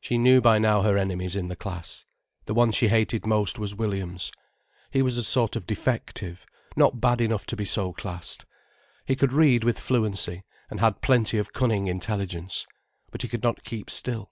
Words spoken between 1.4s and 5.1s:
the class. The one she hated most was Williams. He